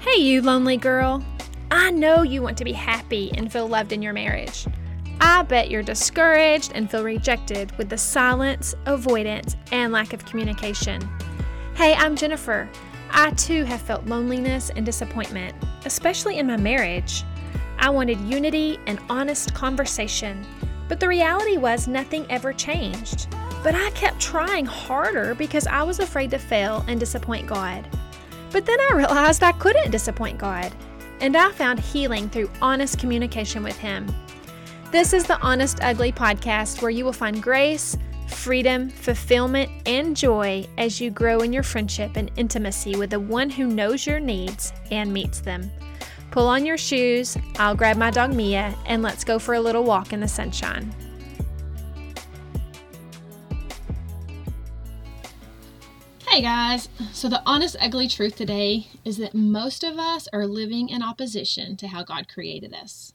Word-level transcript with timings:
Hey, 0.00 0.20
you 0.20 0.42
lonely 0.42 0.76
girl. 0.76 1.24
I 1.72 1.90
know 1.90 2.22
you 2.22 2.40
want 2.40 2.56
to 2.58 2.64
be 2.64 2.72
happy 2.72 3.32
and 3.34 3.50
feel 3.50 3.66
loved 3.66 3.92
in 3.92 4.00
your 4.00 4.12
marriage. 4.12 4.64
I 5.20 5.42
bet 5.42 5.72
you're 5.72 5.82
discouraged 5.82 6.70
and 6.76 6.88
feel 6.88 7.02
rejected 7.02 7.76
with 7.76 7.88
the 7.88 7.98
silence, 7.98 8.76
avoidance, 8.86 9.56
and 9.72 9.92
lack 9.92 10.12
of 10.12 10.24
communication. 10.24 11.02
Hey, 11.74 11.94
I'm 11.94 12.14
Jennifer. 12.14 12.70
I 13.10 13.32
too 13.32 13.64
have 13.64 13.82
felt 13.82 14.06
loneliness 14.06 14.70
and 14.70 14.86
disappointment, 14.86 15.56
especially 15.84 16.38
in 16.38 16.46
my 16.46 16.56
marriage. 16.56 17.24
I 17.80 17.90
wanted 17.90 18.20
unity 18.20 18.78
and 18.86 19.00
honest 19.10 19.52
conversation, 19.52 20.46
but 20.86 21.00
the 21.00 21.08
reality 21.08 21.56
was 21.56 21.88
nothing 21.88 22.24
ever 22.30 22.52
changed. 22.52 23.26
But 23.64 23.74
I 23.74 23.90
kept 23.90 24.20
trying 24.20 24.64
harder 24.64 25.34
because 25.34 25.66
I 25.66 25.82
was 25.82 25.98
afraid 25.98 26.30
to 26.30 26.38
fail 26.38 26.84
and 26.86 27.00
disappoint 27.00 27.48
God. 27.48 27.84
But 28.50 28.64
then 28.64 28.80
I 28.80 28.94
realized 28.94 29.42
I 29.42 29.52
couldn't 29.52 29.90
disappoint 29.90 30.38
God, 30.38 30.72
and 31.20 31.36
I 31.36 31.52
found 31.52 31.80
healing 31.80 32.28
through 32.28 32.50
honest 32.62 32.98
communication 32.98 33.62
with 33.62 33.78
Him. 33.78 34.06
This 34.90 35.12
is 35.12 35.24
the 35.24 35.38
Honest 35.40 35.82
Ugly 35.82 36.12
podcast 36.12 36.80
where 36.80 36.90
you 36.90 37.04
will 37.04 37.12
find 37.12 37.42
grace, 37.42 37.96
freedom, 38.26 38.88
fulfillment, 38.88 39.70
and 39.86 40.16
joy 40.16 40.66
as 40.78 41.00
you 41.00 41.10
grow 41.10 41.40
in 41.40 41.52
your 41.52 41.62
friendship 41.62 42.16
and 42.16 42.30
intimacy 42.36 42.96
with 42.96 43.10
the 43.10 43.20
one 43.20 43.50
who 43.50 43.66
knows 43.66 44.06
your 44.06 44.20
needs 44.20 44.72
and 44.90 45.12
meets 45.12 45.40
them. 45.40 45.70
Pull 46.30 46.46
on 46.46 46.64
your 46.64 46.78
shoes, 46.78 47.36
I'll 47.58 47.74
grab 47.74 47.96
my 47.96 48.10
dog 48.10 48.34
Mia, 48.34 48.74
and 48.86 49.02
let's 49.02 49.24
go 49.24 49.38
for 49.38 49.54
a 49.54 49.60
little 49.60 49.84
walk 49.84 50.12
in 50.12 50.20
the 50.20 50.28
sunshine. 50.28 50.94
Hey 56.38 56.44
guys! 56.44 56.88
So, 57.12 57.28
the 57.28 57.42
honest, 57.44 57.74
ugly 57.80 58.06
truth 58.06 58.36
today 58.36 58.86
is 59.04 59.16
that 59.16 59.34
most 59.34 59.82
of 59.82 59.98
us 59.98 60.28
are 60.32 60.46
living 60.46 60.88
in 60.88 61.02
opposition 61.02 61.76
to 61.78 61.88
how 61.88 62.04
God 62.04 62.28
created 62.28 62.72
us. 62.72 63.12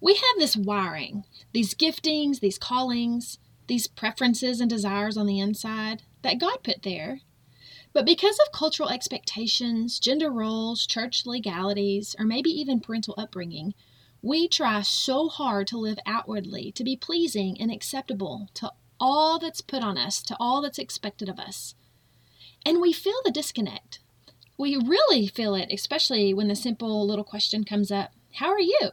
We 0.00 0.14
have 0.14 0.38
this 0.38 0.56
wiring, 0.56 1.26
these 1.52 1.76
giftings, 1.76 2.40
these 2.40 2.58
callings, 2.58 3.38
these 3.68 3.86
preferences 3.86 4.60
and 4.60 4.68
desires 4.68 5.16
on 5.16 5.26
the 5.26 5.38
inside 5.38 6.02
that 6.22 6.40
God 6.40 6.64
put 6.64 6.82
there. 6.82 7.20
But 7.92 8.04
because 8.04 8.40
of 8.40 8.50
cultural 8.50 8.88
expectations, 8.88 10.00
gender 10.00 10.32
roles, 10.32 10.88
church 10.88 11.26
legalities, 11.26 12.16
or 12.18 12.24
maybe 12.24 12.50
even 12.50 12.80
parental 12.80 13.14
upbringing, 13.16 13.74
we 14.22 14.48
try 14.48 14.82
so 14.82 15.28
hard 15.28 15.68
to 15.68 15.78
live 15.78 16.00
outwardly, 16.04 16.72
to 16.72 16.82
be 16.82 16.96
pleasing 16.96 17.60
and 17.60 17.70
acceptable 17.70 18.48
to 18.54 18.72
all 18.98 19.38
that's 19.38 19.60
put 19.60 19.84
on 19.84 19.96
us, 19.96 20.20
to 20.22 20.36
all 20.40 20.60
that's 20.62 20.80
expected 20.80 21.28
of 21.28 21.38
us. 21.38 21.76
And 22.64 22.80
we 22.80 22.92
feel 22.92 23.20
the 23.24 23.30
disconnect. 23.30 24.00
We 24.56 24.76
really 24.76 25.26
feel 25.26 25.54
it, 25.54 25.68
especially 25.72 26.32
when 26.32 26.48
the 26.48 26.56
simple 26.56 27.06
little 27.06 27.24
question 27.24 27.64
comes 27.64 27.90
up 27.90 28.12
How 28.34 28.48
are 28.48 28.60
you? 28.60 28.90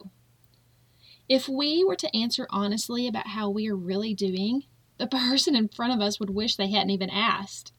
If 1.29 1.47
we 1.47 1.83
were 1.83 1.95
to 1.95 2.15
answer 2.15 2.47
honestly 2.49 3.07
about 3.07 3.27
how 3.27 3.49
we 3.49 3.69
are 3.69 3.75
really 3.75 4.13
doing, 4.13 4.63
the 4.97 5.07
person 5.29 5.55
in 5.55 5.69
front 5.69 5.93
of 5.93 6.01
us 6.01 6.19
would 6.19 6.31
wish 6.31 6.55
they 6.55 6.71
hadn't 6.71 6.89
even 6.89 7.09
asked. 7.09 7.71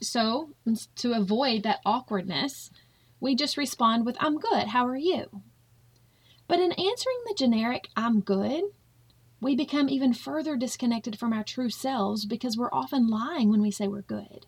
So, 0.00 0.50
to 0.96 1.12
avoid 1.12 1.64
that 1.64 1.80
awkwardness, 1.84 2.70
we 3.20 3.34
just 3.34 3.56
respond 3.56 4.06
with, 4.06 4.16
I'm 4.20 4.38
good, 4.38 4.68
how 4.68 4.86
are 4.86 4.96
you? 4.96 5.42
But 6.46 6.60
in 6.60 6.72
answering 6.72 7.18
the 7.26 7.34
generic, 7.36 7.88
I'm 7.96 8.20
good, 8.20 8.62
we 9.40 9.54
become 9.54 9.88
even 9.88 10.14
further 10.14 10.56
disconnected 10.56 11.18
from 11.18 11.32
our 11.32 11.44
true 11.44 11.70
selves 11.70 12.24
because 12.24 12.56
we're 12.56 12.72
often 12.72 13.08
lying 13.08 13.50
when 13.50 13.60
we 13.60 13.70
say 13.70 13.88
we're 13.88 14.02
good. 14.02 14.46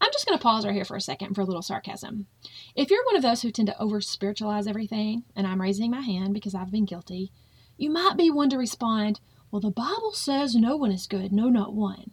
I'm 0.00 0.10
just 0.12 0.26
going 0.26 0.38
to 0.38 0.42
pause 0.42 0.64
right 0.64 0.74
here 0.74 0.84
for 0.84 0.96
a 0.96 1.00
second 1.00 1.34
for 1.34 1.40
a 1.40 1.44
little 1.44 1.62
sarcasm. 1.62 2.26
If 2.74 2.90
you're 2.90 3.04
one 3.04 3.16
of 3.16 3.22
those 3.22 3.42
who 3.42 3.50
tend 3.50 3.68
to 3.68 3.80
over 3.80 4.00
spiritualize 4.00 4.66
everything, 4.66 5.24
and 5.34 5.46
I'm 5.46 5.60
raising 5.60 5.90
my 5.90 6.00
hand 6.00 6.34
because 6.34 6.54
I've 6.54 6.70
been 6.70 6.84
guilty, 6.84 7.32
you 7.76 7.90
might 7.90 8.16
be 8.16 8.30
one 8.30 8.50
to 8.50 8.58
respond, 8.58 9.20
Well, 9.50 9.60
the 9.60 9.70
Bible 9.70 10.12
says 10.12 10.54
no 10.54 10.76
one 10.76 10.92
is 10.92 11.06
good, 11.06 11.32
no, 11.32 11.48
not 11.48 11.74
one. 11.74 12.10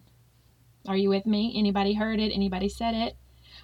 Are 0.88 0.98
you 0.98 1.10
with 1.10 1.26
me? 1.26 1.54
Anybody 1.56 1.94
heard 1.94 2.20
it? 2.20 2.32
Anybody 2.32 2.70
said 2.70 2.96
it? 2.96 3.18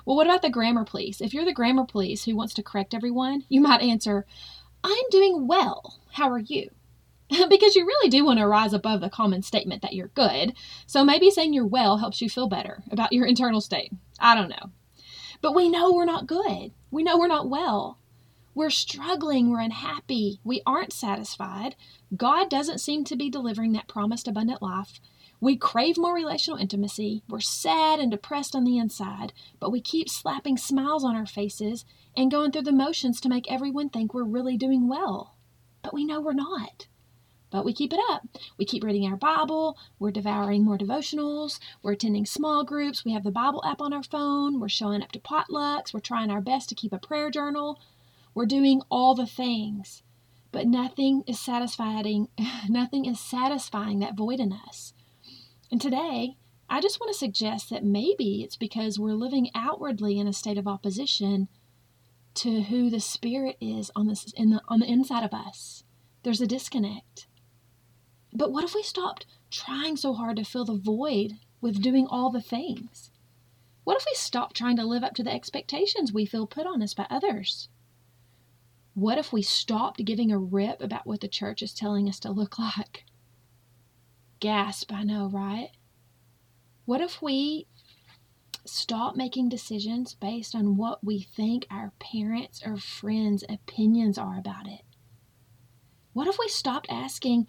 Well, 0.05 0.17
what 0.17 0.27
about 0.27 0.41
the 0.41 0.49
grammar 0.49 0.83
police? 0.83 1.21
If 1.21 1.33
you're 1.33 1.45
the 1.45 1.53
grammar 1.53 1.85
police 1.85 2.25
who 2.25 2.35
wants 2.35 2.53
to 2.55 2.63
correct 2.63 2.93
everyone, 2.93 3.45
you 3.47 3.61
might 3.61 3.81
answer, 3.81 4.25
I'm 4.83 5.09
doing 5.09 5.47
well. 5.47 5.99
How 6.11 6.29
are 6.29 6.39
you? 6.39 6.69
because 7.49 7.75
you 7.75 7.85
really 7.85 8.09
do 8.09 8.25
want 8.25 8.39
to 8.39 8.47
rise 8.47 8.73
above 8.73 9.01
the 9.01 9.09
common 9.09 9.41
statement 9.41 9.81
that 9.81 9.93
you're 9.93 10.09
good. 10.09 10.53
So 10.85 11.03
maybe 11.03 11.29
saying 11.29 11.53
you're 11.53 11.65
well 11.65 11.97
helps 11.97 12.21
you 12.21 12.29
feel 12.29 12.47
better 12.47 12.83
about 12.91 13.13
your 13.13 13.25
internal 13.25 13.61
state. 13.61 13.91
I 14.19 14.35
don't 14.35 14.49
know. 14.49 14.71
But 15.41 15.55
we 15.55 15.69
know 15.69 15.91
we're 15.91 16.05
not 16.05 16.27
good. 16.27 16.71
We 16.91 17.03
know 17.03 17.17
we're 17.17 17.27
not 17.27 17.49
well. 17.49 17.99
We're 18.55 18.69
struggling. 18.69 19.49
We're 19.49 19.61
unhappy. 19.61 20.39
We 20.43 20.61
aren't 20.65 20.93
satisfied. 20.93 21.75
God 22.15 22.49
doesn't 22.49 22.79
seem 22.79 23.03
to 23.05 23.15
be 23.15 23.29
delivering 23.29 23.73
that 23.73 23.87
promised 23.87 24.27
abundant 24.27 24.61
life. 24.61 24.99
We 25.41 25.57
crave 25.57 25.97
more 25.97 26.13
relational 26.13 26.59
intimacy. 26.59 27.23
We're 27.27 27.41
sad 27.41 27.99
and 27.99 28.09
depressed 28.09 28.55
on 28.55 28.63
the 28.63 28.77
inside, 28.77 29.33
but 29.59 29.71
we 29.71 29.81
keep 29.81 30.07
slapping 30.07 30.55
smiles 30.55 31.03
on 31.03 31.17
our 31.17 31.25
faces 31.25 31.83
and 32.15 32.31
going 32.31 32.51
through 32.51 32.61
the 32.61 32.71
motions 32.71 33.19
to 33.21 33.29
make 33.29 33.51
everyone 33.51 33.89
think 33.89 34.13
we're 34.13 34.23
really 34.23 34.55
doing 34.55 34.87
well. 34.87 35.35
But 35.81 35.93
we 35.93 36.05
know 36.05 36.21
we're 36.21 36.31
not. 36.31 36.87
But 37.53 37.65
we 37.65 37.71
keep 37.71 37.93
it 37.93 37.99
up. 38.09 38.27
We 38.57 38.65
keep 38.65 38.83
reading 38.83 39.05
our 39.05 39.15
Bible. 39.15 39.77
We're 39.99 40.09
devouring 40.09 40.63
more 40.63 40.75
devotionals. 40.75 41.59
We're 41.83 41.91
attending 41.91 42.25
small 42.25 42.63
groups. 42.63 43.05
We 43.05 43.13
have 43.13 43.23
the 43.23 43.29
Bible 43.29 43.63
app 43.63 43.79
on 43.79 43.93
our 43.93 44.01
phone. 44.01 44.59
We're 44.59 44.69
showing 44.69 45.03
up 45.03 45.11
to 45.11 45.19
potlucks. 45.19 45.93
We're 45.93 45.99
trying 45.99 46.31
our 46.31 46.41
best 46.41 46.67
to 46.69 46.75
keep 46.75 46.91
a 46.91 46.97
prayer 46.97 47.29
journal. 47.29 47.79
We're 48.33 48.47
doing 48.47 48.81
all 48.89 49.13
the 49.13 49.27
things. 49.27 50.01
But 50.51 50.65
nothing 50.65 51.23
is 51.27 51.39
satisfying 51.39 52.27
nothing 52.69 53.05
is 53.05 53.19
satisfying 53.19 53.99
that 53.99 54.17
void 54.17 54.39
in 54.39 54.51
us. 54.51 54.95
And 55.71 55.79
today, 55.79 56.37
I 56.67 56.81
just 56.81 56.99
want 56.99 57.13
to 57.13 57.19
suggest 57.19 57.69
that 57.69 57.85
maybe 57.85 58.41
it's 58.41 58.57
because 58.57 58.97
we're 58.97 59.13
living 59.13 59.51
outwardly 59.53 60.17
in 60.17 60.27
a 60.27 60.33
state 60.33 60.57
of 60.57 60.67
opposition 60.67 61.49
to 62.33 62.63
who 62.63 62.89
the 62.89 62.99
spirit 62.99 63.57
is 63.61 63.91
on 63.95 64.07
this 64.07 64.33
in 64.35 64.49
the 64.49 64.61
on 64.67 64.79
the 64.79 64.91
inside 64.91 65.23
of 65.23 65.35
us. 65.35 65.83
There's 66.23 66.41
a 66.41 66.47
disconnect. 66.47 67.27
But 68.35 68.51
what 68.51 68.63
if 68.63 68.73
we 68.73 68.81
stopped 68.81 69.27
trying 69.51 69.95
so 69.95 70.13
hard 70.13 70.37
to 70.37 70.43
fill 70.43 70.65
the 70.65 70.77
void 70.77 71.33
with 71.61 71.81
doing 71.81 72.07
all 72.07 72.31
the 72.31 72.41
things? 72.41 73.11
What 73.83 73.97
if 73.97 74.05
we 74.05 74.15
stopped 74.15 74.55
trying 74.55 74.77
to 74.77 74.85
live 74.85 75.03
up 75.03 75.13
to 75.15 75.23
the 75.23 75.33
expectations 75.33 76.11
we 76.11 76.25
feel 76.25 76.47
put 76.47 76.65
on 76.65 76.81
us 76.81 76.93
by 76.93 77.05
others? 77.09 77.69
What 78.95 79.17
if 79.17 79.31
we 79.31 79.41
stopped 79.41 80.03
giving 80.03 80.31
a 80.31 80.39
rip 80.39 80.81
about 80.81 81.05
what 81.05 81.21
the 81.21 81.27
church 81.27 81.61
is 81.61 81.73
telling 81.73 82.09
us 82.09 82.19
to 82.21 82.31
look 82.31 82.57
like? 82.57 83.05
Gasp, 84.39 84.91
I 84.91 85.03
know, 85.03 85.29
right? 85.29 85.69
What 86.85 87.01
if 87.01 87.21
we 87.21 87.67
stop 88.65 89.15
making 89.15 89.49
decisions 89.49 90.15
based 90.15 90.55
on 90.55 90.77
what 90.77 91.03
we 91.03 91.21
think 91.21 91.67
our 91.69 91.91
parents 91.99 92.61
or 92.65 92.77
friends' 92.77 93.43
opinions 93.47 94.17
are 94.17 94.37
about 94.39 94.67
it? 94.67 94.81
What 96.13 96.27
if 96.27 96.37
we 96.39 96.47
stopped 96.47 96.87
asking 96.89 97.47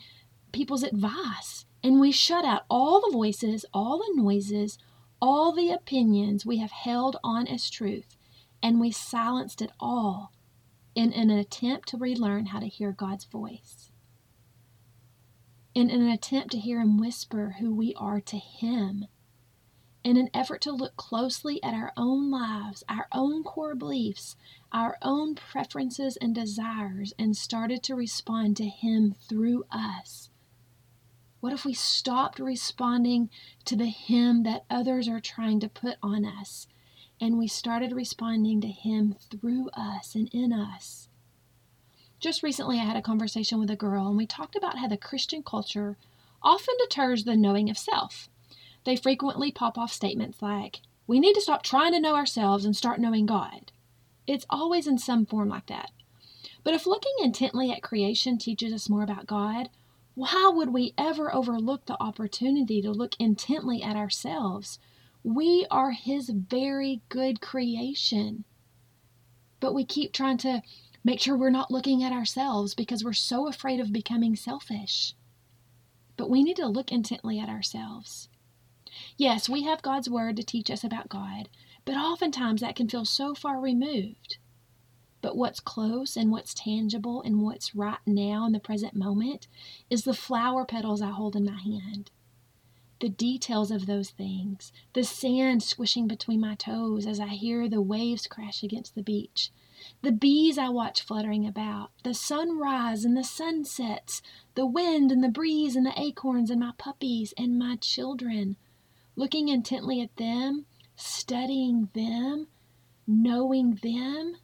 people's 0.55 0.85
advice 0.85 1.67
and 1.83 2.01
we 2.01 2.13
shut 2.13 2.45
out 2.45 2.63
all 2.71 3.01
the 3.01 3.13
voices, 3.13 3.67
all 3.75 3.99
the 3.99 4.23
noises, 4.23 4.79
all 5.21 5.53
the 5.53 5.71
opinions 5.71 6.47
we 6.47 6.59
have 6.59 6.71
held 6.71 7.17
on 7.25 7.49
as 7.49 7.69
truth, 7.69 8.17
and 8.63 8.81
we 8.81 8.93
silenced 8.93 9.61
it 9.61 9.73
all 9.81 10.33
in 10.95 11.13
an 11.13 11.29
attempt 11.29 11.89
to 11.89 11.97
relearn 11.97 12.47
how 12.47 12.61
to 12.61 12.69
hear 12.69 12.93
God's 12.93 13.25
voice. 13.25 13.91
In 15.75 15.91
an 15.91 16.09
attempt 16.09 16.53
to 16.53 16.59
hear 16.59 16.81
Him 16.81 16.99
whisper 16.99 17.57
who 17.59 17.75
we 17.75 17.93
are 17.97 18.21
to 18.21 18.39
Him. 18.39 19.07
In 20.05 20.17
an 20.17 20.31
effort 20.33 20.61
to 20.63 20.73
look 20.73 20.97
closely 20.97 21.61
at 21.65 21.75
our 21.75 21.93
own 21.97 22.31
lives, 22.31 22.85
our 22.89 23.09
own 23.11 23.43
core 23.43 23.75
beliefs, 23.75 24.37
our 24.71 24.99
own 25.03 25.35
preferences 25.35 26.17
and 26.17 26.33
desires, 26.33 27.13
and 27.19 27.37
started 27.37 27.83
to 27.83 27.97
respond 27.97 28.57
to 28.59 28.67
Him 28.67 29.17
through 29.29 29.65
us 29.71 30.31
what 31.45 31.53
if 31.53 31.67
we 31.67 31.75
stopped 31.75 32.39
responding 32.39 33.29
to 33.67 33.77
the 33.77 33.85
him 33.85 34.45
that 34.45 34.65
others 34.71 35.07
are 35.07 35.21
trying 35.21 35.61
to 35.61 35.69
put 35.69 35.99
on 36.03 36.25
us 36.25 36.67
and 37.21 37.37
we 37.37 37.47
started 37.47 37.93
responding 37.93 38.63
to 38.63 38.69
him 38.69 39.15
through 39.31 39.69
us 39.75 40.15
and 40.15 40.31
in 40.33 40.55
us? 40.55 41.11
Just 42.19 42.43
recently, 42.43 42.81
I 42.81 42.85
had 42.85 42.97
a 42.97 43.03
conversation 43.03 43.61
with 43.61 43.71
a 43.71 43.77
girl 43.77 44.09
and 44.09 44.17
we 44.17 44.25
talked 44.27 44.57
about 44.57 44.79
how 44.79 44.89
the 44.89 44.97
Christian 44.97 45.43
culture 45.43 45.99
often 46.43 46.77
deters 46.79 47.25
the 47.25 47.37
knowing 47.37 47.69
of 47.69 47.77
self. 47.77 48.31
They 48.85 48.97
frequently 48.97 49.53
pop 49.53 49.77
off 49.77 49.93
statements 49.93 50.41
like, 50.41 50.81
We 51.07 51.21
need 51.21 51.35
to 51.35 51.43
stop 51.43 51.63
trying 51.63 51.93
to 51.93 52.01
know 52.01 52.15
ourselves 52.15 52.65
and 52.65 52.75
start 52.75 53.01
knowing 53.01 53.27
God. 53.27 53.71
It's 54.27 54.47
always 54.49 54.87
in 54.87 54.97
some 54.97 55.27
form 55.27 55.51
like 55.51 55.67
that. 55.67 55.91
But 56.63 56.73
if 56.73 56.87
looking 56.87 57.13
intently 57.23 57.71
at 57.71 57.83
creation 57.83 58.39
teaches 58.39 58.73
us 58.73 58.89
more 58.89 59.03
about 59.03 59.27
God, 59.27 59.69
why 60.15 60.51
would 60.55 60.73
we 60.73 60.95
ever 60.99 61.35
overlook 61.35 61.87
the 61.87 62.01
opportunity 62.03 62.81
to 62.83 62.91
look 62.91 63.15
intently 63.19 63.83
at 63.83 63.97
ourselves? 63.97 64.79
We 65.23 65.67
are 65.71 65.93
His 65.93 66.31
very 66.31 67.03
good 67.09 67.41
creation. 67.41 68.45
but 69.61 69.75
we 69.75 69.85
keep 69.85 70.13
trying 70.13 70.39
to 70.39 70.63
make 71.03 71.21
sure 71.21 71.37
we're 71.37 71.51
not 71.51 71.71
looking 71.71 72.03
at 72.03 72.13
ourselves 72.13 72.75
because 72.75 73.03
we're 73.05 73.13
so 73.13 73.49
afraid 73.49 73.81
of 73.81 73.93
becoming 73.93 74.37
selfish. 74.37 75.15
But 76.17 76.31
we 76.31 76.43
need 76.43 76.57
to 76.57 76.67
look 76.67 76.93
intently 76.93 77.39
at 77.41 77.49
ourselves. 77.49 78.29
Yes, 79.17 79.49
we 79.49 79.65
have 79.65 79.83
God's 79.83 80.09
Word 80.11 80.37
to 80.37 80.43
teach 80.45 80.71
us 80.71 80.85
about 80.85 81.09
God, 81.09 81.49
but 81.85 81.97
oftentimes 81.97 82.61
that 82.61 82.77
can 82.77 82.89
feel 82.89 83.05
so 83.05 83.35
far 83.35 83.61
removed. 83.61 84.39
But 85.25 85.39
what's 85.39 85.59
close 85.59 86.19
and 86.19 86.31
what's 86.31 86.53
tangible 86.53 87.23
and 87.23 87.41
what's 87.41 87.75
right 87.75 87.97
now 88.07 88.45
in 88.45 88.53
the 88.53 88.61
present 88.61 88.95
moment 88.95 89.49
is 89.89 90.05
the 90.05 90.13
flower 90.13 90.67
petals 90.67 91.01
I 91.01 91.13
hold 91.13 91.35
in 91.35 91.47
my 91.47 91.59
hand. 91.59 92.11
The 93.01 93.09
details 93.09 93.71
of 93.71 93.87
those 93.87 94.11
things, 94.11 94.71
the 94.93 95.03
sand 95.03 95.63
squishing 95.63 96.07
between 96.07 96.43
my 96.43 96.57
toes 96.57 97.07
as 97.07 97.21
I 97.21 97.29
hear 97.29 97.71
the 97.71 97.81
waves 97.81 98.27
crash 98.27 98.63
against 98.63 98.95
the 98.95 99.03
beach, 99.03 99.51
the 100.03 100.13
bees 100.13 100.59
I 100.59 100.69
watch 100.69 101.01
fluttering 101.01 101.47
about, 101.47 101.91
the 102.03 102.13
sunrise 102.13 103.07
and 103.07 103.17
the 103.17 103.25
sunsets, 103.25 104.21
the 104.55 104.67
wind 104.67 105.11
and 105.11 105.25
the 105.25 105.31
breeze 105.31 105.75
and 105.75 105.87
the 105.87 105.99
acorns 105.99 106.51
and 106.51 106.61
my 106.61 106.73
puppies 106.77 107.33
and 107.39 107.59
my 107.59 107.77
children. 107.77 108.59
Looking 109.17 109.49
intently 109.49 110.03
at 110.03 110.17
them, 110.17 110.67
studying 110.97 111.89
them, 111.95 112.49
knowing 113.07 113.77
them, 113.83 114.37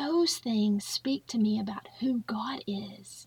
those 0.00 0.38
things 0.38 0.84
speak 0.84 1.26
to 1.26 1.38
me 1.38 1.60
about 1.60 1.86
who 2.00 2.22
God 2.26 2.62
is. 2.66 3.26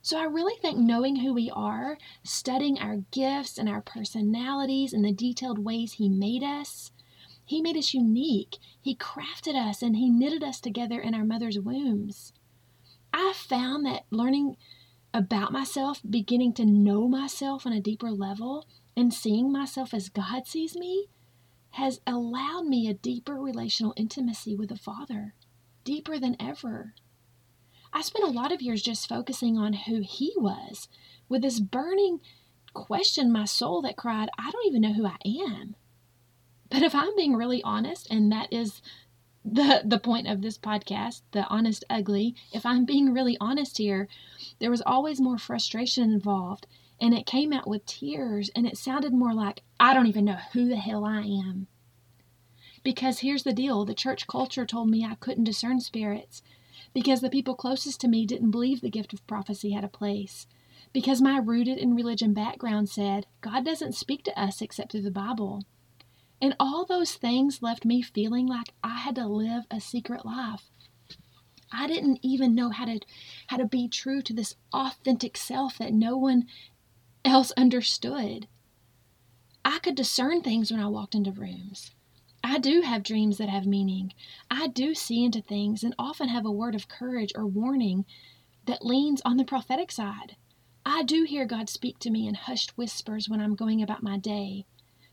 So 0.00 0.18
I 0.18 0.24
really 0.24 0.58
think 0.62 0.78
knowing 0.78 1.16
who 1.16 1.34
we 1.34 1.50
are, 1.50 1.98
studying 2.22 2.78
our 2.78 3.02
gifts 3.10 3.58
and 3.58 3.68
our 3.68 3.82
personalities 3.82 4.94
and 4.94 5.04
the 5.04 5.12
detailed 5.12 5.58
ways 5.58 5.92
He 5.92 6.08
made 6.08 6.42
us, 6.42 6.92
He 7.44 7.60
made 7.60 7.76
us 7.76 7.92
unique. 7.92 8.56
He 8.80 8.96
crafted 8.96 9.54
us 9.54 9.82
and 9.82 9.96
He 9.96 10.08
knitted 10.08 10.42
us 10.42 10.58
together 10.58 11.00
in 11.00 11.14
our 11.14 11.24
mother's 11.24 11.58
wombs. 11.58 12.32
I 13.12 13.34
found 13.34 13.84
that 13.84 14.06
learning 14.10 14.56
about 15.12 15.52
myself, 15.52 16.00
beginning 16.08 16.54
to 16.54 16.64
know 16.64 17.08
myself 17.08 17.66
on 17.66 17.74
a 17.74 17.80
deeper 17.80 18.10
level, 18.10 18.66
and 18.96 19.12
seeing 19.12 19.52
myself 19.52 19.92
as 19.92 20.08
God 20.08 20.46
sees 20.46 20.74
me, 20.74 21.08
has 21.72 22.00
allowed 22.06 22.64
me 22.64 22.88
a 22.88 22.94
deeper 22.94 23.34
relational 23.34 23.92
intimacy 23.96 24.54
with 24.54 24.70
the 24.70 24.76
Father, 24.76 25.34
deeper 25.88 26.18
than 26.18 26.36
ever. 26.38 26.92
I 27.94 28.02
spent 28.02 28.26
a 28.26 28.30
lot 28.30 28.52
of 28.52 28.60
years 28.60 28.82
just 28.82 29.08
focusing 29.08 29.56
on 29.56 29.72
who 29.72 30.02
he 30.02 30.34
was, 30.36 30.86
with 31.30 31.40
this 31.40 31.60
burning 31.60 32.20
question 32.74 33.28
in 33.28 33.32
my 33.32 33.46
soul 33.46 33.80
that 33.80 33.96
cried, 33.96 34.28
I 34.38 34.50
don't 34.50 34.66
even 34.66 34.82
know 34.82 34.92
who 34.92 35.06
I 35.06 35.16
am. 35.24 35.76
But 36.68 36.82
if 36.82 36.94
I'm 36.94 37.16
being 37.16 37.34
really 37.34 37.62
honest, 37.62 38.06
and 38.10 38.30
that 38.30 38.52
is 38.52 38.82
the 39.42 39.80
the 39.82 39.98
point 39.98 40.28
of 40.28 40.42
this 40.42 40.58
podcast, 40.58 41.22
the 41.32 41.46
honest 41.46 41.84
ugly, 41.88 42.34
if 42.52 42.66
I'm 42.66 42.84
being 42.84 43.14
really 43.14 43.38
honest 43.40 43.78
here, 43.78 44.08
there 44.58 44.70
was 44.70 44.82
always 44.84 45.22
more 45.22 45.38
frustration 45.38 46.12
involved, 46.12 46.66
and 47.00 47.14
it 47.14 47.24
came 47.24 47.54
out 47.54 47.66
with 47.66 47.86
tears, 47.86 48.50
and 48.54 48.66
it 48.66 48.76
sounded 48.76 49.14
more 49.14 49.32
like 49.32 49.62
I 49.80 49.94
don't 49.94 50.06
even 50.06 50.26
know 50.26 50.40
who 50.52 50.68
the 50.68 50.76
hell 50.76 51.06
I 51.06 51.20
am. 51.20 51.66
Because 52.88 53.18
here's 53.18 53.42
the 53.42 53.52
deal, 53.52 53.84
the 53.84 53.92
church 53.92 54.26
culture 54.26 54.64
told 54.64 54.88
me 54.88 55.04
I 55.04 55.16
couldn't 55.16 55.44
discern 55.44 55.78
spirits 55.78 56.40
because 56.94 57.20
the 57.20 57.28
people 57.28 57.54
closest 57.54 58.00
to 58.00 58.08
me 58.08 58.24
didn't 58.24 58.50
believe 58.50 58.80
the 58.80 58.88
gift 58.88 59.12
of 59.12 59.26
prophecy 59.26 59.72
had 59.72 59.84
a 59.84 59.88
place, 59.88 60.46
because 60.94 61.20
my 61.20 61.36
rooted 61.36 61.76
in 61.76 61.94
religion 61.94 62.32
background 62.32 62.88
said 62.88 63.26
God 63.42 63.62
doesn't 63.66 63.94
speak 63.94 64.24
to 64.24 64.40
us 64.40 64.62
except 64.62 64.92
through 64.92 65.02
the 65.02 65.10
Bible. 65.10 65.64
And 66.40 66.56
all 66.58 66.86
those 66.86 67.12
things 67.12 67.60
left 67.60 67.84
me 67.84 68.00
feeling 68.00 68.46
like 68.46 68.72
I 68.82 69.00
had 69.00 69.16
to 69.16 69.26
live 69.26 69.64
a 69.70 69.82
secret 69.82 70.24
life. 70.24 70.70
I 71.70 71.88
didn't 71.88 72.20
even 72.22 72.54
know 72.54 72.70
how 72.70 72.86
to 72.86 73.00
how 73.48 73.58
to 73.58 73.66
be 73.66 73.88
true 73.88 74.22
to 74.22 74.32
this 74.32 74.54
authentic 74.72 75.36
self 75.36 75.76
that 75.76 75.92
no 75.92 76.16
one 76.16 76.46
else 77.22 77.52
understood. 77.54 78.48
I 79.62 79.78
could 79.78 79.94
discern 79.94 80.40
things 80.40 80.72
when 80.72 80.80
I 80.80 80.86
walked 80.86 81.14
into 81.14 81.32
rooms. 81.32 81.90
I 82.44 82.58
do 82.58 82.82
have 82.82 83.02
dreams 83.02 83.38
that 83.38 83.48
have 83.48 83.66
meaning. 83.66 84.12
I 84.50 84.68
do 84.68 84.94
see 84.94 85.24
into 85.24 85.42
things 85.42 85.82
and 85.82 85.94
often 85.98 86.28
have 86.28 86.46
a 86.46 86.52
word 86.52 86.74
of 86.74 86.88
courage 86.88 87.32
or 87.34 87.46
warning 87.46 88.04
that 88.66 88.84
leans 88.84 89.20
on 89.24 89.36
the 89.36 89.44
prophetic 89.44 89.90
side. 89.90 90.36
I 90.86 91.02
do 91.02 91.24
hear 91.24 91.44
God 91.44 91.68
speak 91.68 91.98
to 92.00 92.10
me 92.10 92.26
in 92.28 92.34
hushed 92.34 92.76
whispers 92.78 93.28
when 93.28 93.40
I'm 93.40 93.54
going 93.54 93.82
about 93.82 94.02
my 94.02 94.18
day. 94.18 94.66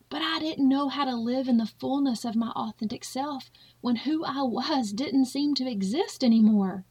But 0.08 0.22
I 0.22 0.40
didn't 0.40 0.70
know 0.70 0.88
how 0.88 1.06
to 1.06 1.16
live 1.16 1.48
in 1.48 1.58
the 1.58 1.66
fullness 1.66 2.26
of 2.26 2.36
my 2.36 2.52
authentic 2.52 3.04
self 3.04 3.50
when 3.82 3.98
who 3.98 4.24
I 4.24 4.44
was 4.44 4.94
didn't 4.94 5.26
seem 5.26 5.56
to 5.56 5.70
exist 5.70 6.24
anymore. 6.24 6.86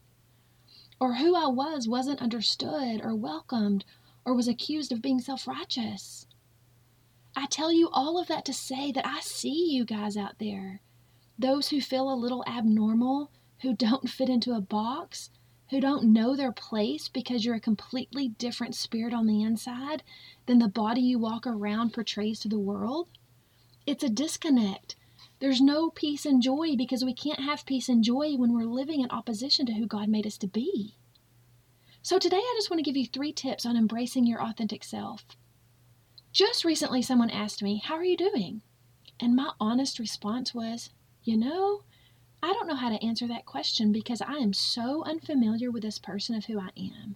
Or 0.99 1.15
who 1.15 1.35
I 1.35 1.47
was 1.47 1.87
wasn't 1.87 2.21
understood 2.21 3.01
or 3.01 3.15
welcomed 3.15 3.85
or 4.25 4.33
was 4.33 4.47
accused 4.47 4.91
of 4.91 5.01
being 5.01 5.19
self 5.19 5.47
righteous. 5.47 6.27
I 7.35 7.47
tell 7.47 7.71
you 7.71 7.89
all 7.91 8.17
of 8.17 8.27
that 8.27 8.45
to 8.45 8.53
say 8.53 8.91
that 8.93 9.05
I 9.05 9.19
see 9.19 9.71
you 9.71 9.83
guys 9.83 10.15
out 10.15 10.39
there. 10.39 10.81
Those 11.37 11.69
who 11.69 11.81
feel 11.81 12.11
a 12.11 12.15
little 12.15 12.45
abnormal, 12.47 13.29
who 13.61 13.75
don't 13.75 14.09
fit 14.09 14.29
into 14.29 14.53
a 14.53 14.61
box, 14.61 15.29
who 15.69 15.81
don't 15.81 16.13
know 16.13 16.35
their 16.35 16.51
place 16.51 17.09
because 17.09 17.43
you're 17.43 17.55
a 17.55 17.59
completely 17.59 18.29
different 18.29 18.75
spirit 18.75 19.13
on 19.13 19.27
the 19.27 19.41
inside 19.41 20.03
than 20.45 20.59
the 20.59 20.67
body 20.67 21.01
you 21.01 21.19
walk 21.19 21.45
around 21.45 21.91
portrays 21.91 22.39
to 22.39 22.47
the 22.47 22.59
world. 22.59 23.09
It's 23.85 24.03
a 24.03 24.09
disconnect. 24.09 24.95
There's 25.39 25.59
no 25.59 25.89
peace 25.89 26.25
and 26.25 26.41
joy 26.41 26.75
because 26.77 27.03
we 27.03 27.13
can't 27.13 27.41
have 27.41 27.65
peace 27.65 27.89
and 27.89 28.03
joy 28.03 28.35
when 28.35 28.53
we're 28.53 28.63
living 28.63 29.01
in 29.01 29.11
opposition 29.11 29.65
to 29.65 29.73
who 29.73 29.87
God 29.87 30.07
made 30.07 30.25
us 30.25 30.37
to 30.37 30.47
be. 30.47 30.95
So, 32.01 32.19
today 32.19 32.37
I 32.37 32.53
just 32.55 32.69
want 32.69 32.79
to 32.79 32.89
give 32.89 32.95
you 32.95 33.07
three 33.07 33.33
tips 33.33 33.65
on 33.65 33.75
embracing 33.75 34.25
your 34.25 34.41
authentic 34.41 34.83
self. 34.83 35.25
Just 36.35 36.65
recently, 36.65 37.01
someone 37.01 37.29
asked 37.29 37.63
me, 37.63 37.77
How 37.77 37.95
are 37.95 38.03
you 38.03 38.17
doing? 38.17 38.61
And 39.21 39.37
my 39.37 39.51
honest 39.57 39.99
response 39.99 40.53
was, 40.53 40.89
You 41.23 41.37
know, 41.37 41.83
I 42.43 42.51
don't 42.51 42.67
know 42.67 42.75
how 42.75 42.89
to 42.89 43.01
answer 43.01 43.25
that 43.29 43.45
question 43.45 43.93
because 43.93 44.19
I 44.19 44.33
am 44.33 44.51
so 44.51 45.01
unfamiliar 45.05 45.71
with 45.71 45.81
this 45.83 45.97
person 45.97 46.35
of 46.35 46.43
who 46.43 46.59
I 46.59 46.71
am. 46.75 47.15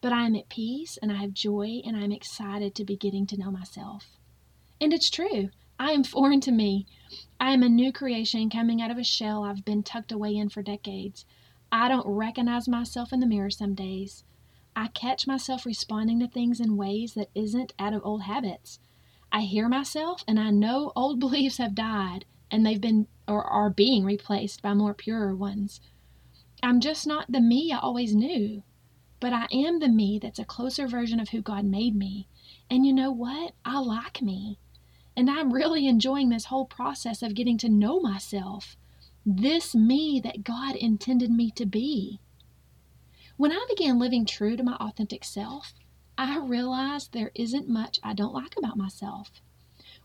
But 0.00 0.12
I 0.12 0.26
am 0.26 0.34
at 0.34 0.48
peace 0.48 0.98
and 1.00 1.12
I 1.12 1.18
have 1.18 1.32
joy 1.32 1.80
and 1.86 1.96
I'm 1.96 2.10
excited 2.10 2.74
to 2.74 2.84
be 2.84 2.96
getting 2.96 3.24
to 3.28 3.36
know 3.36 3.52
myself. 3.52 4.18
And 4.80 4.92
it's 4.92 5.10
true. 5.10 5.50
I 5.78 5.92
am 5.92 6.02
foreign 6.02 6.40
to 6.40 6.50
me. 6.50 6.86
I 7.38 7.52
am 7.52 7.62
a 7.62 7.68
new 7.68 7.92
creation 7.92 8.50
coming 8.50 8.82
out 8.82 8.90
of 8.90 8.98
a 8.98 9.04
shell 9.04 9.44
I've 9.44 9.64
been 9.64 9.84
tucked 9.84 10.10
away 10.10 10.34
in 10.34 10.48
for 10.48 10.60
decades. 10.60 11.24
I 11.70 11.86
don't 11.86 12.04
recognize 12.04 12.66
myself 12.66 13.12
in 13.12 13.20
the 13.20 13.28
mirror 13.28 13.50
some 13.50 13.76
days. 13.76 14.24
I 14.80 14.86
catch 14.86 15.26
myself 15.26 15.66
responding 15.66 16.20
to 16.20 16.26
things 16.26 16.58
in 16.58 16.74
ways 16.74 17.12
that 17.12 17.28
isn't 17.34 17.74
out 17.78 17.92
of 17.92 18.00
old 18.02 18.22
habits. 18.22 18.78
I 19.30 19.42
hear 19.42 19.68
myself 19.68 20.24
and 20.26 20.40
I 20.40 20.48
know 20.48 20.90
old 20.96 21.20
beliefs 21.20 21.58
have 21.58 21.74
died 21.74 22.24
and 22.50 22.64
they've 22.64 22.80
been 22.80 23.06
or 23.28 23.44
are 23.44 23.68
being 23.68 24.06
replaced 24.06 24.62
by 24.62 24.72
more 24.72 24.94
purer 24.94 25.36
ones. 25.36 25.82
I'm 26.62 26.80
just 26.80 27.06
not 27.06 27.30
the 27.30 27.42
me 27.42 27.70
I 27.70 27.78
always 27.78 28.14
knew, 28.14 28.62
but 29.20 29.34
I 29.34 29.48
am 29.52 29.80
the 29.80 29.88
me 29.90 30.18
that's 30.18 30.38
a 30.38 30.46
closer 30.46 30.88
version 30.88 31.20
of 31.20 31.28
who 31.28 31.42
God 31.42 31.66
made 31.66 31.94
me. 31.94 32.26
And 32.70 32.86
you 32.86 32.94
know 32.94 33.12
what? 33.12 33.52
I 33.66 33.80
like 33.80 34.22
me. 34.22 34.58
And 35.14 35.28
I'm 35.28 35.52
really 35.52 35.88
enjoying 35.88 36.30
this 36.30 36.46
whole 36.46 36.64
process 36.64 37.20
of 37.20 37.34
getting 37.34 37.58
to 37.58 37.68
know 37.68 38.00
myself. 38.00 38.78
This 39.26 39.74
me 39.74 40.22
that 40.24 40.42
God 40.42 40.74
intended 40.74 41.30
me 41.30 41.50
to 41.50 41.66
be. 41.66 42.18
When 43.40 43.52
I 43.52 43.64
began 43.70 43.98
living 43.98 44.26
true 44.26 44.54
to 44.54 44.62
my 44.62 44.74
authentic 44.74 45.24
self, 45.24 45.72
I 46.18 46.36
realized 46.36 47.14
there 47.14 47.32
isn't 47.34 47.70
much 47.70 47.98
I 48.02 48.12
don't 48.12 48.34
like 48.34 48.54
about 48.58 48.76
myself. 48.76 49.40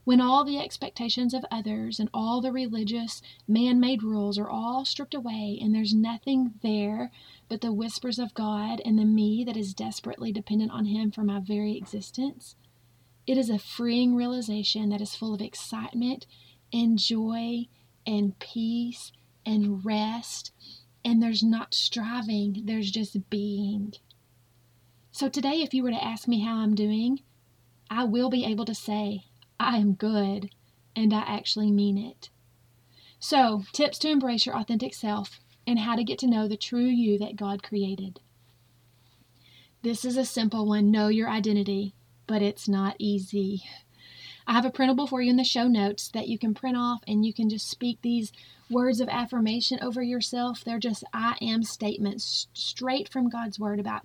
When 0.06 0.22
all 0.22 0.46
the 0.46 0.58
expectations 0.58 1.34
of 1.34 1.44
others 1.52 2.00
and 2.00 2.10
all 2.14 2.40
the 2.40 2.54
religious, 2.54 3.22
man 3.46 3.82
made 3.82 4.04
rules 4.04 4.38
are 4.38 4.50
all 4.50 4.86
stripped 4.86 5.14
away 5.14 5.60
and 5.62 5.76
there's 5.76 5.94
nothing 5.94 6.54
there 6.64 7.12
but 7.50 7.60
the 7.60 7.74
whispers 7.74 8.20
of 8.20 8.34
God 8.36 8.82
and 8.86 8.98
the 8.98 9.04
me 9.04 9.44
that 9.44 9.58
is 9.58 9.74
desperately 9.74 10.32
dependent 10.32 10.72
on 10.72 10.86
Him 10.86 11.12
for 11.12 11.26
my 11.26 11.42
very 11.42 11.76
existence, 11.76 12.56
it 13.28 13.38
is 13.38 13.50
a 13.50 13.60
freeing 13.60 14.16
realization 14.16 14.88
that 14.92 15.02
is 15.02 15.14
full 15.14 15.34
of 15.34 15.42
excitement 15.42 16.26
and 16.72 16.98
joy 16.98 17.68
and 18.08 18.40
peace 18.40 19.12
and 19.46 19.84
rest 19.84 20.54
and 21.06 21.22
there's 21.22 21.44
not 21.44 21.76
striving, 21.76 22.64
there's 22.66 22.90
just 22.90 23.30
being. 23.30 23.94
So 25.12 25.30
today, 25.30 25.62
if 25.62 25.74
you 25.74 25.84
were 25.84 25.92
to 25.92 26.04
ask 26.04 26.28
me 26.28 26.40
how 26.42 26.58
I'm 26.58 26.74
doing, 26.74 27.22
I 27.90 28.04
will 28.04 28.32
be 28.32 28.44
able 28.44 28.66
to 28.66 28.74
say, 28.74 29.26
I 29.60 29.78
am 29.78 29.94
good, 29.94 30.50
and 30.96 31.14
I 31.14 31.22
actually 31.22 31.72
mean 31.72 31.98
it. 31.98 32.30
So, 33.20 33.64
tips 33.72 34.00
to 34.00 34.10
embrace 34.10 34.46
your 34.46 34.58
authentic 34.58 34.94
self 34.94 35.40
and 35.68 35.80
how 35.80 35.96
to 35.96 36.04
get 36.04 36.20
to 36.20 36.28
know 36.28 36.48
the 36.48 36.58
true 36.58 36.86
you 36.86 37.18
that 37.20 37.38
God 37.38 37.64
created. 37.64 38.20
This 39.84 40.04
is 40.04 40.18
a 40.18 40.26
simple 40.26 40.66
one 40.66 40.90
know 40.90 41.08
your 41.08 41.30
identity, 41.30 41.94
but 42.28 42.42
it's 42.42 42.68
not 42.68 42.96
easy. 42.98 43.64
I 44.48 44.54
have 44.54 44.66
a 44.66 44.72
printable 44.72 45.08
for 45.08 45.22
you 45.22 45.30
in 45.32 45.38
the 45.38 45.44
show 45.44 45.68
notes 45.68 46.10
that 46.10 46.28
you 46.28 46.38
can 46.38 46.54
print 46.54 46.78
off 46.78 47.02
and 47.08 47.26
you 47.26 47.34
can 47.34 47.50
just 47.50 47.70
speak 47.70 48.00
these 48.02 48.32
words 48.70 49.00
of 49.00 49.10
affirmation 49.10 49.80
over 49.82 50.04
yourself. 50.04 50.64
They're 50.64 50.80
just 50.80 51.04
I 51.14 51.36
am 51.42 51.64
statements 51.64 52.48
straight 52.54 53.10
from 53.10 53.30
God's 53.30 53.60
word 53.60 53.80
about 53.80 54.04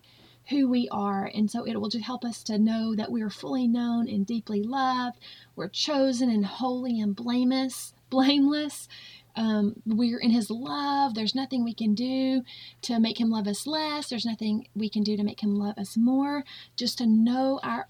who 0.49 0.69
we 0.69 0.89
are. 0.91 1.31
And 1.33 1.51
so 1.51 1.65
it 1.65 1.81
will 1.81 1.89
just 1.89 2.05
help 2.05 2.25
us 2.25 2.43
to 2.45 2.59
know 2.59 2.95
that 2.97 3.11
we 3.11 3.23
are 3.23 3.31
fully 3.31 3.69
known 3.69 4.09
and 4.09 4.27
deeply 4.27 4.63
loved. 4.63 5.19
We're 5.57 5.69
chosen 5.69 6.31
and 6.31 6.45
holy 6.45 7.01
and 7.01 7.15
blameless, 7.15 7.95
blameless. 8.09 8.89
Um, 9.37 9.77
we're 9.87 10.19
in 10.19 10.31
his 10.31 10.51
love. 10.51 11.15
There's 11.15 11.37
nothing 11.37 11.63
we 11.65 11.73
can 11.75 11.95
do 11.95 12.43
to 12.83 12.99
make 12.99 13.21
him 13.21 13.31
love 13.31 13.47
us 13.47 13.67
less. 13.67 14.09
There's 14.09 14.27
nothing 14.27 14.67
we 14.75 14.89
can 14.89 15.03
do 15.03 15.17
to 15.17 15.23
make 15.23 15.43
him 15.43 15.55
love 15.55 15.79
us 15.79 15.97
more. 15.97 16.45
Just 16.77 16.99
to 16.99 17.07
know 17.07 17.61
our 17.63 17.87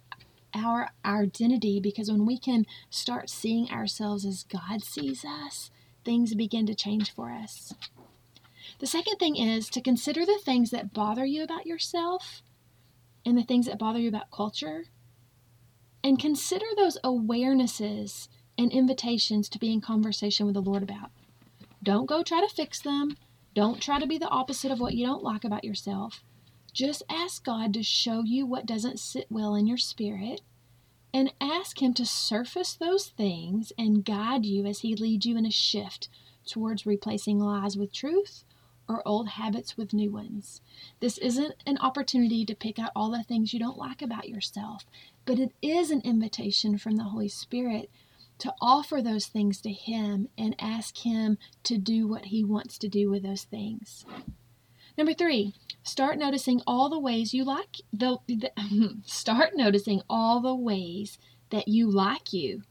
our 0.54 0.90
identity 1.04 1.80
because 1.80 2.10
when 2.10 2.26
we 2.26 2.38
can 2.38 2.66
start 2.88 3.30
seeing 3.30 3.70
ourselves 3.70 4.24
as 4.24 4.44
God 4.44 4.82
sees 4.82 5.24
us, 5.24 5.70
things 6.04 6.34
begin 6.34 6.66
to 6.66 6.74
change 6.74 7.14
for 7.14 7.30
us. 7.30 7.72
The 8.78 8.86
second 8.86 9.16
thing 9.16 9.36
is 9.36 9.68
to 9.70 9.80
consider 9.80 10.24
the 10.24 10.40
things 10.42 10.70
that 10.70 10.92
bother 10.92 11.24
you 11.24 11.42
about 11.42 11.66
yourself 11.66 12.42
and 13.26 13.36
the 13.36 13.42
things 13.42 13.66
that 13.66 13.78
bother 13.78 13.98
you 13.98 14.08
about 14.08 14.30
culture. 14.30 14.84
And 16.02 16.18
consider 16.18 16.64
those 16.76 16.98
awarenesses 17.04 18.28
and 18.56 18.72
invitations 18.72 19.48
to 19.50 19.58
be 19.58 19.72
in 19.72 19.80
conversation 19.80 20.46
with 20.46 20.54
the 20.54 20.62
Lord 20.62 20.82
about. 20.82 21.10
Don't 21.82 22.06
go 22.06 22.22
try 22.22 22.40
to 22.40 22.54
fix 22.54 22.80
them. 22.80 23.16
Don't 23.54 23.82
try 23.82 23.98
to 23.98 24.06
be 24.06 24.18
the 24.18 24.28
opposite 24.28 24.70
of 24.70 24.80
what 24.80 24.94
you 24.94 25.04
don't 25.04 25.22
like 25.22 25.44
about 25.44 25.64
yourself. 25.64 26.22
Just 26.72 27.02
ask 27.08 27.44
God 27.44 27.74
to 27.74 27.82
show 27.82 28.22
you 28.22 28.46
what 28.46 28.66
doesn't 28.66 29.00
sit 29.00 29.26
well 29.30 29.54
in 29.54 29.66
your 29.66 29.78
spirit 29.78 30.40
and 31.12 31.32
ask 31.40 31.82
Him 31.82 31.94
to 31.94 32.06
surface 32.06 32.74
those 32.74 33.08
things 33.08 33.72
and 33.76 34.04
guide 34.04 34.46
you 34.46 34.66
as 34.66 34.80
He 34.80 34.94
leads 34.94 35.26
you 35.26 35.36
in 35.36 35.46
a 35.46 35.50
shift 35.50 36.08
towards 36.46 36.86
replacing 36.86 37.38
lies 37.38 37.76
with 37.76 37.92
truth 37.92 38.44
or 38.88 39.06
old 39.06 39.28
habits 39.28 39.76
with 39.76 39.92
new 39.92 40.10
ones. 40.10 40.60
This 40.98 41.16
isn't 41.18 41.54
an 41.64 41.78
opportunity 41.78 42.44
to 42.44 42.54
pick 42.54 42.78
out 42.78 42.90
all 42.96 43.10
the 43.10 43.22
things 43.22 43.52
you 43.52 43.60
don't 43.60 43.78
like 43.78 44.02
about 44.02 44.28
yourself, 44.28 44.84
but 45.24 45.38
it 45.38 45.52
is 45.62 45.90
an 45.90 46.00
invitation 46.02 46.76
from 46.76 46.96
the 46.96 47.04
Holy 47.04 47.28
Spirit 47.28 47.88
to 48.38 48.54
offer 48.60 49.00
those 49.00 49.26
things 49.26 49.60
to 49.60 49.70
Him 49.70 50.28
and 50.36 50.56
ask 50.58 50.98
Him 50.98 51.38
to 51.64 51.78
do 51.78 52.08
what 52.08 52.26
He 52.26 52.42
wants 52.42 52.78
to 52.78 52.88
do 52.88 53.10
with 53.10 53.22
those 53.22 53.44
things. 53.44 54.04
Number 55.00 55.14
three, 55.14 55.54
start 55.82 56.18
noticing 56.18 56.60
all 56.66 56.90
the 56.90 56.98
ways 56.98 57.32
you 57.32 57.42
like 57.42 57.78
the, 57.90 58.18
the 58.28 58.52
start 59.06 59.56
noticing 59.56 60.02
all 60.10 60.40
the 60.40 60.54
ways 60.54 61.16
that 61.48 61.68
you 61.68 61.90
like 61.90 62.34
you 62.34 62.64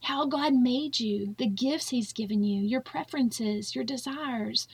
how 0.00 0.26
God 0.26 0.54
made 0.54 0.98
you, 0.98 1.36
the 1.38 1.46
gifts 1.46 1.90
He's 1.90 2.12
given 2.12 2.42
you, 2.42 2.64
your 2.64 2.80
preferences, 2.80 3.76
your 3.76 3.84
desires, 3.84 4.66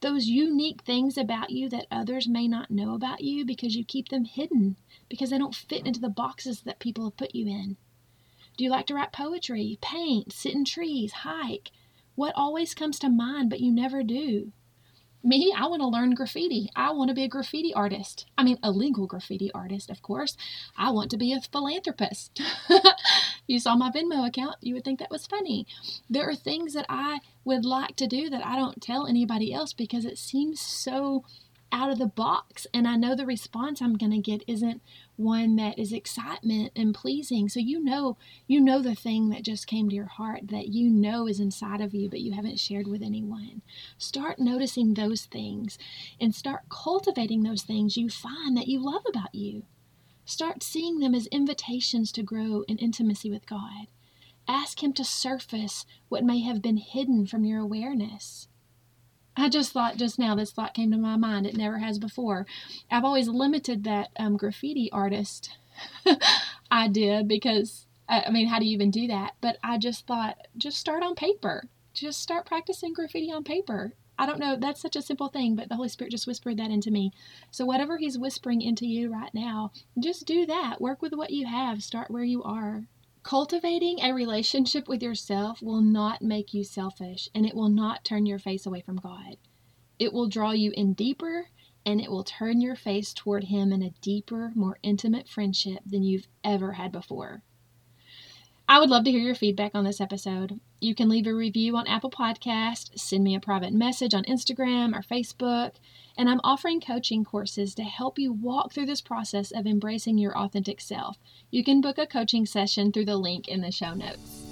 those 0.00 0.26
unique 0.26 0.82
things 0.82 1.16
about 1.16 1.50
you 1.50 1.68
that 1.68 1.86
others 1.92 2.26
may 2.26 2.48
not 2.48 2.72
know 2.72 2.92
about 2.96 3.20
you 3.20 3.44
because 3.44 3.76
you 3.76 3.84
keep 3.84 4.08
them 4.08 4.24
hidden 4.24 4.74
because 5.08 5.30
they 5.30 5.38
don't 5.38 5.54
fit 5.54 5.86
into 5.86 6.00
the 6.00 6.08
boxes 6.08 6.62
that 6.62 6.80
people 6.80 7.04
have 7.04 7.16
put 7.16 7.36
you 7.36 7.46
in. 7.46 7.76
Do 8.56 8.64
you 8.64 8.70
like 8.70 8.88
to 8.88 8.94
write 8.94 9.12
poetry, 9.12 9.78
paint, 9.80 10.32
sit 10.32 10.54
in 10.54 10.64
trees, 10.64 11.12
hike? 11.22 11.70
What 12.16 12.34
always 12.34 12.74
comes 12.74 12.98
to 12.98 13.08
mind 13.08 13.48
but 13.48 13.60
you 13.60 13.70
never 13.70 14.02
do? 14.02 14.50
Me, 15.22 15.52
I 15.56 15.66
want 15.66 15.82
to 15.82 15.88
learn 15.88 16.14
graffiti. 16.14 16.70
I 16.76 16.92
want 16.92 17.08
to 17.08 17.14
be 17.14 17.24
a 17.24 17.28
graffiti 17.28 17.74
artist. 17.74 18.26
I 18.38 18.44
mean, 18.44 18.58
a 18.62 18.70
legal 18.70 19.06
graffiti 19.06 19.50
artist, 19.52 19.90
of 19.90 20.00
course. 20.00 20.36
I 20.76 20.92
want 20.92 21.10
to 21.10 21.16
be 21.16 21.32
a 21.32 21.40
philanthropist. 21.40 22.40
you 23.48 23.58
saw 23.58 23.74
my 23.74 23.90
Venmo 23.90 24.26
account, 24.26 24.56
you 24.60 24.74
would 24.74 24.84
think 24.84 25.00
that 25.00 25.10
was 25.10 25.26
funny. 25.26 25.66
There 26.08 26.28
are 26.28 26.36
things 26.36 26.72
that 26.74 26.86
I 26.88 27.18
would 27.44 27.64
like 27.64 27.96
to 27.96 28.06
do 28.06 28.30
that 28.30 28.46
I 28.46 28.56
don't 28.56 28.80
tell 28.80 29.06
anybody 29.06 29.52
else 29.52 29.72
because 29.72 30.04
it 30.04 30.18
seems 30.18 30.60
so 30.60 31.24
out 31.70 31.90
of 31.90 31.98
the 31.98 32.06
box 32.06 32.66
and 32.72 32.88
I 32.88 32.96
know 32.96 33.14
the 33.14 33.26
response 33.26 33.80
I'm 33.80 33.96
going 33.96 34.12
to 34.12 34.18
get 34.18 34.42
isn't 34.46 34.80
one 35.16 35.56
that 35.56 35.78
is 35.78 35.92
excitement 35.92 36.72
and 36.74 36.94
pleasing. 36.94 37.48
So 37.48 37.60
you 37.60 37.82
know, 37.82 38.16
you 38.46 38.60
know 38.60 38.80
the 38.80 38.94
thing 38.94 39.30
that 39.30 39.42
just 39.42 39.66
came 39.66 39.88
to 39.88 39.94
your 39.94 40.06
heart 40.06 40.48
that 40.48 40.68
you 40.68 40.90
know 40.90 41.26
is 41.26 41.40
inside 41.40 41.80
of 41.80 41.94
you 41.94 42.08
but 42.08 42.20
you 42.20 42.32
haven't 42.32 42.60
shared 42.60 42.86
with 42.86 43.02
anyone. 43.02 43.62
Start 43.98 44.38
noticing 44.38 44.94
those 44.94 45.26
things 45.26 45.78
and 46.20 46.34
start 46.34 46.62
cultivating 46.70 47.42
those 47.42 47.62
things 47.62 47.96
you 47.96 48.08
find 48.08 48.56
that 48.56 48.68
you 48.68 48.80
love 48.80 49.02
about 49.08 49.34
you. 49.34 49.64
Start 50.24 50.62
seeing 50.62 50.98
them 50.98 51.14
as 51.14 51.26
invitations 51.28 52.12
to 52.12 52.22
grow 52.22 52.62
in 52.68 52.76
intimacy 52.76 53.30
with 53.30 53.46
God. 53.46 53.86
Ask 54.46 54.82
Him 54.82 54.92
to 54.94 55.04
surface 55.04 55.86
what 56.08 56.24
may 56.24 56.40
have 56.40 56.60
been 56.60 56.76
hidden 56.76 57.26
from 57.26 57.44
your 57.44 57.60
awareness. 57.60 58.48
I 59.38 59.48
just 59.48 59.72
thought 59.72 59.96
just 59.96 60.18
now 60.18 60.34
this 60.34 60.50
thought 60.50 60.74
came 60.74 60.90
to 60.90 60.98
my 60.98 61.16
mind. 61.16 61.46
It 61.46 61.56
never 61.56 61.78
has 61.78 61.98
before. 61.98 62.44
I've 62.90 63.04
always 63.04 63.28
limited 63.28 63.84
that 63.84 64.08
um, 64.18 64.36
graffiti 64.36 64.90
artist 64.90 65.56
idea 66.72 67.22
because 67.24 67.86
I 68.08 68.30
mean, 68.30 68.48
how 68.48 68.58
do 68.58 68.64
you 68.64 68.72
even 68.72 68.90
do 68.90 69.06
that? 69.08 69.34
But 69.40 69.58
I 69.62 69.78
just 69.78 70.06
thought, 70.06 70.48
just 70.56 70.78
start 70.78 71.02
on 71.02 71.14
paper. 71.14 71.64
Just 71.92 72.20
start 72.20 72.46
practicing 72.46 72.92
graffiti 72.92 73.30
on 73.30 73.44
paper. 73.44 73.92
I 74.18 74.26
don't 74.26 74.40
know, 74.40 74.56
that's 74.56 74.80
such 74.80 74.96
a 74.96 75.02
simple 75.02 75.28
thing, 75.28 75.54
but 75.54 75.68
the 75.68 75.76
Holy 75.76 75.88
Spirit 75.88 76.10
just 76.10 76.26
whispered 76.26 76.56
that 76.56 76.72
into 76.72 76.90
me. 76.90 77.12
So, 77.52 77.64
whatever 77.64 77.98
He's 77.98 78.18
whispering 78.18 78.62
into 78.62 78.86
you 78.86 79.12
right 79.12 79.32
now, 79.32 79.70
just 80.00 80.26
do 80.26 80.44
that. 80.46 80.80
Work 80.80 81.02
with 81.02 81.12
what 81.12 81.30
you 81.30 81.46
have. 81.46 81.82
Start 81.84 82.10
where 82.10 82.24
you 82.24 82.42
are. 82.42 82.84
Cultivating 83.28 84.00
a 84.00 84.14
relationship 84.14 84.88
with 84.88 85.02
yourself 85.02 85.60
will 85.60 85.82
not 85.82 86.22
make 86.22 86.54
you 86.54 86.64
selfish 86.64 87.28
and 87.34 87.44
it 87.44 87.54
will 87.54 87.68
not 87.68 88.02
turn 88.02 88.24
your 88.24 88.38
face 88.38 88.64
away 88.64 88.80
from 88.80 88.96
God. 88.96 89.36
It 89.98 90.14
will 90.14 90.28
draw 90.28 90.52
you 90.52 90.72
in 90.74 90.94
deeper 90.94 91.50
and 91.84 92.00
it 92.00 92.10
will 92.10 92.24
turn 92.24 92.62
your 92.62 92.74
face 92.74 93.12
toward 93.12 93.44
Him 93.44 93.70
in 93.70 93.82
a 93.82 93.92
deeper, 94.00 94.52
more 94.54 94.78
intimate 94.82 95.28
friendship 95.28 95.80
than 95.84 96.02
you've 96.02 96.26
ever 96.42 96.72
had 96.72 96.90
before. 96.90 97.42
I 98.66 98.80
would 98.80 98.88
love 98.88 99.04
to 99.04 99.10
hear 99.10 99.20
your 99.20 99.34
feedback 99.34 99.74
on 99.74 99.84
this 99.84 100.00
episode. 100.00 100.58
You 100.80 100.94
can 100.94 101.10
leave 101.10 101.26
a 101.26 101.34
review 101.34 101.76
on 101.76 101.86
Apple 101.86 102.10
Podcast, 102.10 102.98
send 102.98 103.24
me 103.24 103.34
a 103.34 103.40
private 103.40 103.74
message 103.74 104.14
on 104.14 104.24
Instagram 104.24 104.96
or 104.96 105.02
Facebook, 105.02 105.72
and 106.18 106.28
I'm 106.28 106.40
offering 106.42 106.80
coaching 106.80 107.24
courses 107.24 107.76
to 107.76 107.84
help 107.84 108.18
you 108.18 108.32
walk 108.32 108.72
through 108.72 108.86
this 108.86 109.00
process 109.00 109.52
of 109.52 109.66
embracing 109.66 110.18
your 110.18 110.36
authentic 110.36 110.80
self. 110.80 111.16
You 111.52 111.62
can 111.62 111.80
book 111.80 111.96
a 111.96 112.08
coaching 112.08 112.44
session 112.44 112.90
through 112.90 113.04
the 113.04 113.16
link 113.16 113.46
in 113.46 113.60
the 113.60 113.70
show 113.70 113.94
notes. 113.94 114.42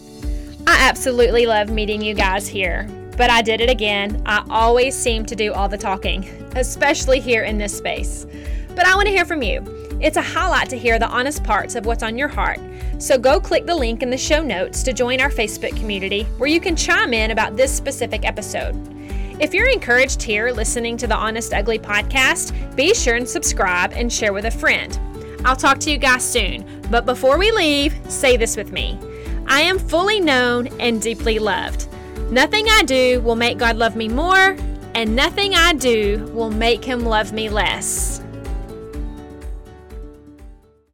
I 0.68 0.88
absolutely 0.88 1.44
love 1.46 1.68
meeting 1.68 2.00
you 2.00 2.14
guys 2.14 2.46
here, 2.46 2.88
but 3.16 3.30
I 3.30 3.42
did 3.42 3.60
it 3.60 3.68
again. 3.68 4.22
I 4.26 4.46
always 4.48 4.94
seem 4.94 5.26
to 5.26 5.34
do 5.34 5.52
all 5.52 5.68
the 5.68 5.76
talking, 5.76 6.24
especially 6.54 7.18
here 7.18 7.42
in 7.42 7.58
this 7.58 7.76
space. 7.76 8.26
But 8.76 8.86
I 8.86 8.94
want 8.94 9.06
to 9.08 9.12
hear 9.12 9.24
from 9.24 9.42
you. 9.42 9.64
It's 10.00 10.18
a 10.18 10.22
highlight 10.22 10.68
to 10.70 10.78
hear 10.78 10.98
the 10.98 11.08
honest 11.08 11.42
parts 11.42 11.74
of 11.74 11.84
what's 11.84 12.02
on 12.02 12.16
your 12.16 12.28
heart. 12.28 12.60
So 12.98 13.18
go 13.18 13.40
click 13.40 13.66
the 13.66 13.74
link 13.74 14.02
in 14.02 14.10
the 14.10 14.18
show 14.18 14.42
notes 14.42 14.82
to 14.84 14.92
join 14.92 15.20
our 15.20 15.30
Facebook 15.30 15.76
community 15.76 16.24
where 16.36 16.48
you 16.48 16.60
can 16.60 16.76
chime 16.76 17.12
in 17.12 17.32
about 17.32 17.56
this 17.56 17.74
specific 17.74 18.24
episode. 18.24 18.95
If 19.38 19.52
you're 19.52 19.68
encouraged 19.68 20.22
here 20.22 20.50
listening 20.50 20.96
to 20.96 21.06
the 21.06 21.14
Honest 21.14 21.52
Ugly 21.52 21.80
podcast, 21.80 22.54
be 22.74 22.94
sure 22.94 23.16
and 23.16 23.28
subscribe 23.28 23.92
and 23.92 24.10
share 24.10 24.32
with 24.32 24.46
a 24.46 24.50
friend. 24.50 24.98
I'll 25.44 25.54
talk 25.54 25.78
to 25.80 25.90
you 25.90 25.98
guys 25.98 26.24
soon, 26.24 26.64
but 26.90 27.04
before 27.04 27.36
we 27.36 27.52
leave, 27.52 27.94
say 28.08 28.38
this 28.38 28.56
with 28.56 28.72
me 28.72 28.98
I 29.46 29.60
am 29.60 29.78
fully 29.78 30.20
known 30.20 30.68
and 30.80 31.02
deeply 31.02 31.38
loved. 31.38 31.86
Nothing 32.30 32.66
I 32.70 32.82
do 32.84 33.20
will 33.20 33.36
make 33.36 33.58
God 33.58 33.76
love 33.76 33.94
me 33.94 34.08
more, 34.08 34.56
and 34.94 35.14
nothing 35.14 35.54
I 35.54 35.74
do 35.74 36.30
will 36.32 36.50
make 36.50 36.82
him 36.82 37.04
love 37.04 37.34
me 37.34 37.50
less. 37.50 38.22